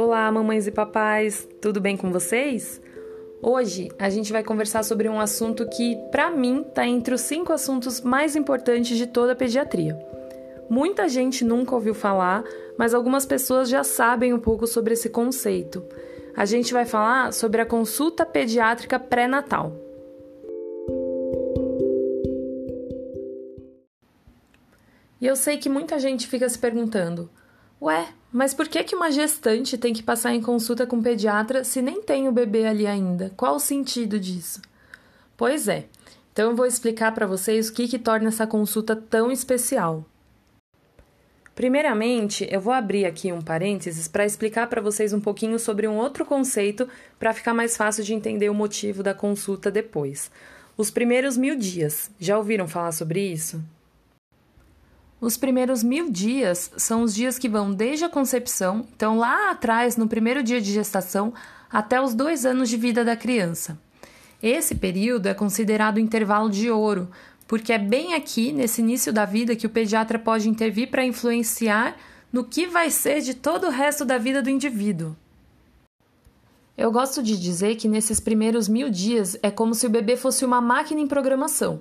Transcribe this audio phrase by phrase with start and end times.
[0.00, 2.80] Olá, mamães e papais, tudo bem com vocês?
[3.42, 7.52] Hoje a gente vai conversar sobre um assunto que, para mim, está entre os cinco
[7.52, 9.98] assuntos mais importantes de toda a pediatria.
[10.70, 12.44] Muita gente nunca ouviu falar,
[12.78, 15.84] mas algumas pessoas já sabem um pouco sobre esse conceito.
[16.36, 19.72] A gente vai falar sobre a consulta pediátrica pré-natal.
[25.20, 27.28] E eu sei que muita gente fica se perguntando:
[27.82, 31.80] Ué, mas por que, que uma gestante tem que passar em consulta com pediatra se
[31.80, 33.32] nem tem o bebê ali ainda?
[33.36, 34.60] Qual o sentido disso?
[35.36, 35.86] Pois é,
[36.32, 40.04] então eu vou explicar para vocês o que, que torna essa consulta tão especial.
[41.54, 45.96] Primeiramente, eu vou abrir aqui um parênteses para explicar para vocês um pouquinho sobre um
[45.96, 50.30] outro conceito para ficar mais fácil de entender o motivo da consulta depois.
[50.76, 52.12] Os primeiros mil dias.
[52.20, 53.60] Já ouviram falar sobre isso?
[55.20, 59.96] Os primeiros mil dias são os dias que vão desde a concepção, então lá atrás,
[59.96, 61.34] no primeiro dia de gestação,
[61.68, 63.76] até os dois anos de vida da criança.
[64.40, 67.08] Esse período é considerado o intervalo de ouro,
[67.48, 71.96] porque é bem aqui, nesse início da vida, que o pediatra pode intervir para influenciar
[72.32, 75.16] no que vai ser de todo o resto da vida do indivíduo.
[76.76, 80.44] Eu gosto de dizer que nesses primeiros mil dias é como se o bebê fosse
[80.44, 81.80] uma máquina em programação.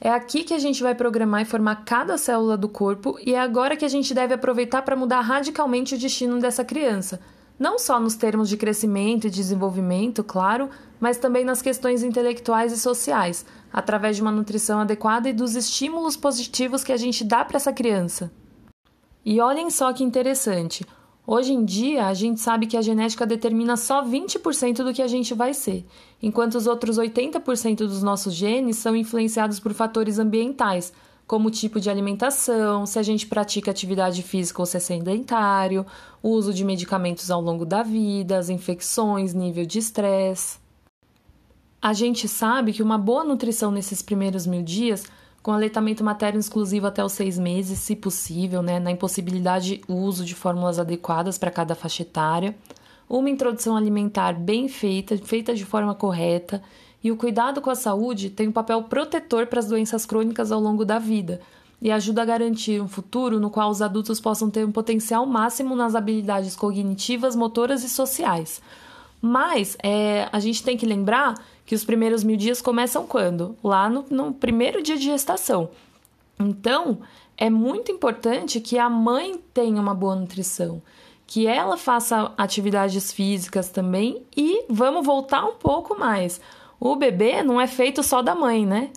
[0.00, 3.40] É aqui que a gente vai programar e formar cada célula do corpo e é
[3.40, 7.20] agora que a gente deve aproveitar para mudar radicalmente o destino dessa criança.
[7.58, 10.68] Não só nos termos de crescimento e desenvolvimento, claro,
[11.00, 16.16] mas também nas questões intelectuais e sociais, através de uma nutrição adequada e dos estímulos
[16.16, 18.30] positivos que a gente dá para essa criança.
[19.24, 20.84] E olhem só que interessante.
[21.26, 25.08] Hoje em dia, a gente sabe que a genética determina só 20% do que a
[25.08, 25.84] gente vai ser,
[26.22, 30.92] enquanto os outros 80% dos nossos genes são influenciados por fatores ambientais,
[31.26, 35.84] como o tipo de alimentação, se a gente pratica atividade física ou se é sedentário,
[36.22, 40.60] o uso de medicamentos ao longo da vida, as infecções, nível de estresse.
[41.82, 45.02] A gente sabe que uma boa nutrição nesses primeiros mil dias
[45.46, 50.24] com aleitamento materno exclusivo até os seis meses, se possível, né, na impossibilidade o uso
[50.24, 52.52] de fórmulas adequadas para cada faixa etária,
[53.08, 56.60] uma introdução alimentar bem feita, feita de forma correta,
[57.00, 60.58] e o cuidado com a saúde tem um papel protetor para as doenças crônicas ao
[60.58, 61.40] longo da vida.
[61.80, 65.76] E ajuda a garantir um futuro no qual os adultos possam ter um potencial máximo
[65.76, 68.60] nas habilidades cognitivas, motoras e sociais.
[69.22, 71.34] Mas é, a gente tem que lembrar
[71.66, 73.56] que os primeiros mil dias começam quando?
[73.62, 75.68] Lá no, no primeiro dia de gestação.
[76.38, 77.00] Então,
[77.36, 80.80] é muito importante que a mãe tenha uma boa nutrição,
[81.26, 86.40] que ela faça atividades físicas também e vamos voltar um pouco mais.
[86.78, 88.90] O bebê não é feito só da mãe, né?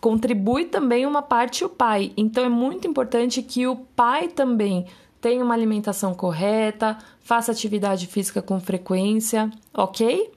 [0.00, 2.12] Contribui também uma parte o pai.
[2.16, 4.86] Então é muito importante que o pai também
[5.20, 10.30] tenha uma alimentação correta, faça atividade física com frequência, ok?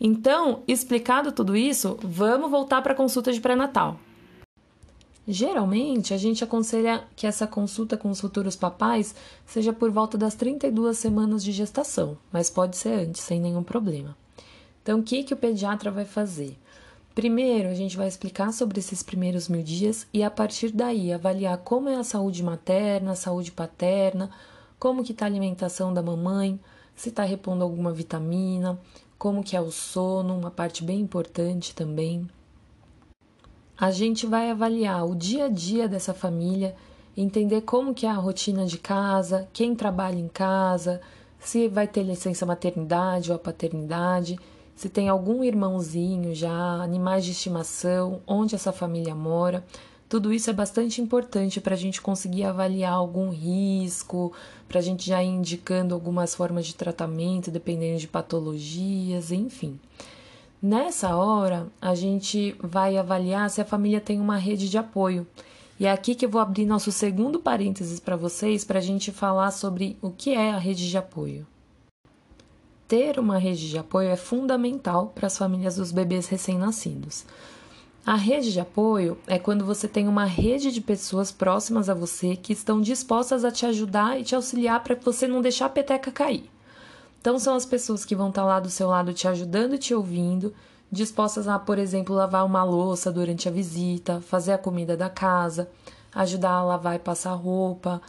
[0.00, 3.98] Então, explicado tudo isso, vamos voltar para a consulta de pré-natal.
[5.28, 10.34] Geralmente, a gente aconselha que essa consulta com os futuros papais seja por volta das
[10.34, 14.16] 32 semanas de gestação, mas pode ser antes, sem nenhum problema.
[14.82, 16.56] Então, o que, que o pediatra vai fazer?
[17.14, 21.58] Primeiro, a gente vai explicar sobre esses primeiros mil dias e, a partir daí, avaliar
[21.58, 24.30] como é a saúde materna, a saúde paterna,
[24.78, 26.58] como que está a alimentação da mamãe,
[26.96, 28.80] se está repondo alguma vitamina,
[29.20, 32.26] como que é o sono, uma parte bem importante também.
[33.78, 36.74] A gente vai avaliar o dia a dia dessa família,
[37.14, 41.02] entender como que é a rotina de casa, quem trabalha em casa,
[41.38, 44.38] se vai ter licença maternidade ou paternidade,
[44.74, 49.62] se tem algum irmãozinho já, animais de estimação, onde essa família mora.
[50.10, 54.32] Tudo isso é bastante importante para a gente conseguir avaliar algum risco,
[54.66, 59.78] para a gente já ir indicando algumas formas de tratamento, dependendo de patologias, enfim.
[60.60, 65.24] Nessa hora, a gente vai avaliar se a família tem uma rede de apoio.
[65.78, 69.12] E é aqui que eu vou abrir nosso segundo parênteses para vocês, para a gente
[69.12, 71.46] falar sobre o que é a rede de apoio.
[72.88, 77.24] Ter uma rede de apoio é fundamental para as famílias dos bebês recém-nascidos.
[78.04, 82.34] A rede de apoio é quando você tem uma rede de pessoas próximas a você
[82.34, 86.10] que estão dispostas a te ajudar e te auxiliar para você não deixar a peteca
[86.10, 86.50] cair.
[87.20, 89.78] Então, são as pessoas que vão estar tá lá do seu lado te ajudando e
[89.78, 90.54] te ouvindo,
[90.90, 95.68] dispostas a, por exemplo, lavar uma louça durante a visita, fazer a comida da casa,
[96.14, 98.00] ajudar a lavar e passar roupa.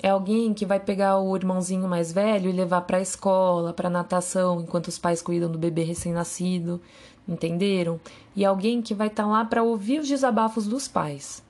[0.00, 3.90] É alguém que vai pegar o irmãozinho mais velho e levar para a escola, para
[3.90, 6.80] natação, enquanto os pais cuidam do bebê recém-nascido
[7.28, 8.00] entenderam?
[8.34, 11.42] E alguém que vai estar tá lá para ouvir os desabafos dos pais.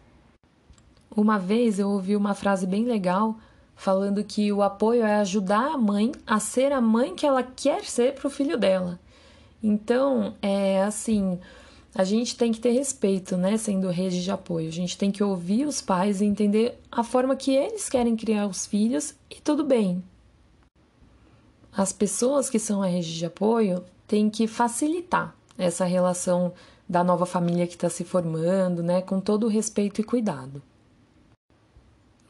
[1.14, 3.36] Uma vez eu ouvi uma frase bem legal
[3.76, 7.84] falando que o apoio é ajudar a mãe a ser a mãe que ela quer
[7.84, 8.98] ser para o filho dela.
[9.62, 11.38] Então, é assim,
[11.94, 14.68] a gente tem que ter respeito, né, sendo rede de apoio.
[14.68, 18.46] A gente tem que ouvir os pais e entender a forma que eles querem criar
[18.46, 20.02] os filhos e tudo bem.
[21.72, 26.52] As pessoas que são a rede de apoio têm que facilitar essa relação
[26.88, 30.62] da nova família que está se formando, né, com todo o respeito e cuidado.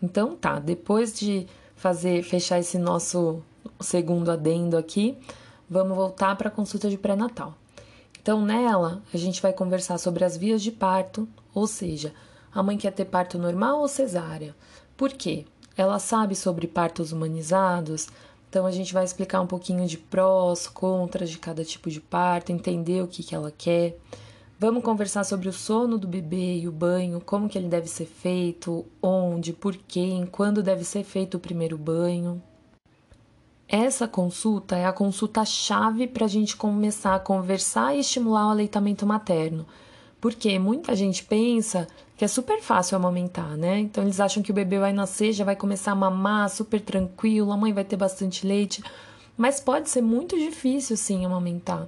[0.02, 1.46] Então tá, depois de
[1.76, 3.42] fazer fechar esse nosso
[3.80, 5.16] segundo adendo aqui,
[5.68, 7.54] vamos voltar para a consulta de pré-natal.
[8.28, 12.12] Então, nela, a gente vai conversar sobre as vias de parto, ou seja,
[12.54, 14.54] a mãe quer ter parto normal ou cesárea.
[14.98, 15.46] Por quê?
[15.74, 18.06] Ela sabe sobre partos humanizados,
[18.46, 22.52] então a gente vai explicar um pouquinho de prós, contras de cada tipo de parto,
[22.52, 23.98] entender o que, que ela quer.
[24.58, 28.04] Vamos conversar sobre o sono do bebê e o banho, como que ele deve ser
[28.04, 32.42] feito, onde, por quem, quando deve ser feito o primeiro banho.
[33.68, 38.50] Essa consulta é a consulta chave para a gente começar a conversar e estimular o
[38.50, 39.66] aleitamento materno.
[40.18, 41.86] Porque muita gente pensa
[42.16, 43.78] que é super fácil amamentar, né?
[43.78, 47.52] Então eles acham que o bebê vai nascer, já vai começar a mamar super tranquilo,
[47.52, 48.82] a mãe vai ter bastante leite.
[49.36, 51.86] Mas pode ser muito difícil sim amamentar.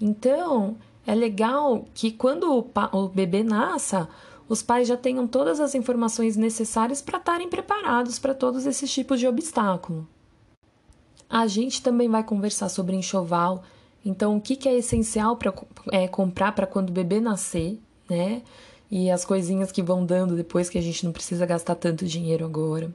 [0.00, 0.74] Então,
[1.06, 4.08] é legal que quando o, o bebê nasça,
[4.48, 9.20] os pais já tenham todas as informações necessárias para estarem preparados para todos esses tipos
[9.20, 10.08] de obstáculo.
[11.30, 13.62] A gente também vai conversar sobre enxoval,
[14.04, 15.54] então o que, que é essencial para
[15.92, 17.78] é, comprar para quando o bebê nascer,
[18.08, 18.42] né?
[18.90, 22.44] E as coisinhas que vão dando depois que a gente não precisa gastar tanto dinheiro
[22.44, 22.90] agora.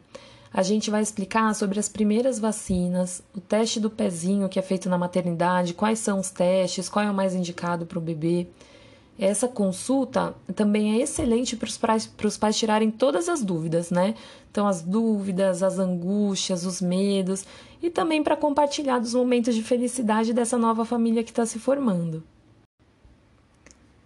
[0.54, 4.90] A gente vai explicar sobre as primeiras vacinas, o teste do pezinho que é feito
[4.90, 8.48] na maternidade, quais são os testes, qual é o mais indicado para o bebê.
[9.18, 12.06] Essa consulta também é excelente para os pais,
[12.40, 14.16] pais tirarem todas as dúvidas, né?
[14.52, 17.46] Então, as dúvidas, as angústias, os medos,
[17.86, 22.24] e também para compartilhar dos momentos de felicidade dessa nova família que está se formando.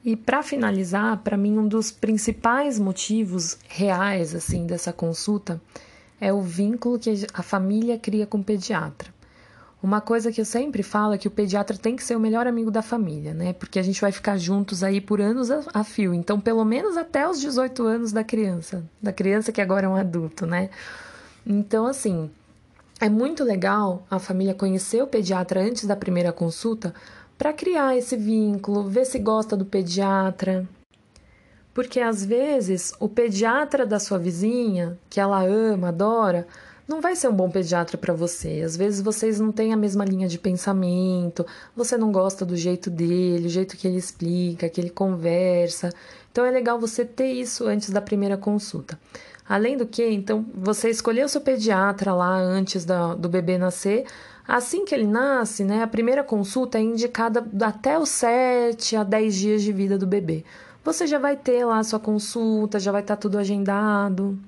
[0.03, 5.61] E para finalizar, para mim um dos principais motivos reais assim dessa consulta
[6.19, 9.13] é o vínculo que a família cria com o pediatra.
[9.81, 12.45] Uma coisa que eu sempre falo é que o pediatra tem que ser o melhor
[12.47, 13.53] amigo da família, né?
[13.53, 16.13] Porque a gente vai ficar juntos aí por anos a, fio.
[16.13, 19.95] Então, pelo menos até os 18 anos da criança, da criança que agora é um
[19.95, 20.69] adulto, né?
[21.45, 22.29] Então, assim,
[22.99, 26.93] é muito legal a família conhecer o pediatra antes da primeira consulta
[27.37, 30.67] para criar esse vínculo, ver se gosta do pediatra,
[31.73, 36.45] porque às vezes o pediatra da sua vizinha, que ela ama, adora,
[36.89, 38.63] não vai ser um bom pediatra para você.
[38.65, 41.45] Às vezes vocês não têm a mesma linha de pensamento,
[41.75, 45.91] você não gosta do jeito dele, o jeito que ele explica, que ele conversa.
[46.31, 48.99] Então é legal você ter isso antes da primeira consulta.
[49.47, 54.05] Além do que, então, você escolheu seu pediatra lá antes da, do bebê nascer.
[54.47, 59.35] Assim que ele nasce, né, a primeira consulta é indicada até os 7 a 10
[59.35, 60.43] dias de vida do bebê
[60.83, 64.39] você já vai ter lá a sua consulta, já vai estar tá tudo agendado.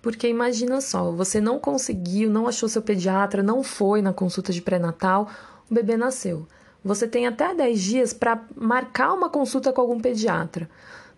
[0.00, 4.62] Porque imagina só, você não conseguiu, não achou seu pediatra, não foi na consulta de
[4.62, 5.28] pré-natal,
[5.68, 6.46] o bebê nasceu.
[6.84, 10.70] Você tem até 10 dias para marcar uma consulta com algum pediatra.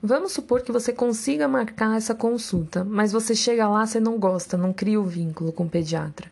[0.02, 4.56] Vamos supor que você consiga marcar essa consulta, mas você chega lá, você não gosta,
[4.56, 6.30] não cria o vínculo com o pediatra.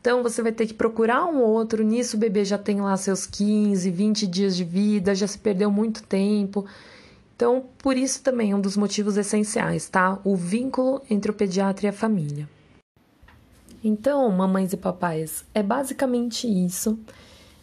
[0.00, 1.82] Então você vai ter que procurar um outro.
[1.82, 5.70] Nisso o bebê já tem lá seus 15, 20 dias de vida, já se perdeu
[5.70, 6.64] muito tempo.
[7.34, 10.20] Então, por isso também é um dos motivos essenciais, tá?
[10.24, 12.48] O vínculo entre o pediatra e a família.
[13.82, 16.98] Então, mamães e papais, é basicamente isso.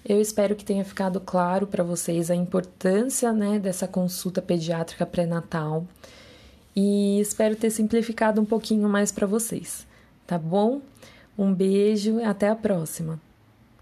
[0.04, 5.86] Eu espero que tenha ficado claro para vocês a importância né, dessa consulta pediátrica pré-natal
[6.76, 9.86] e espero ter simplificado um pouquinho mais para vocês,
[10.26, 10.82] tá bom?
[11.38, 13.31] Um beijo e até a próxima!